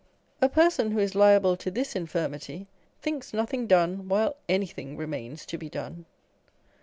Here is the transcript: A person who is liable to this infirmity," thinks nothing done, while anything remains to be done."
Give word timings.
A 0.41 0.49
person 0.49 0.89
who 0.89 0.97
is 0.97 1.13
liable 1.13 1.55
to 1.57 1.69
this 1.69 1.95
infirmity," 1.95 2.65
thinks 3.03 3.35
nothing 3.35 3.67
done, 3.67 4.07
while 4.09 4.35
anything 4.49 4.97
remains 4.97 5.45
to 5.45 5.59
be 5.59 5.69
done." 5.69 6.05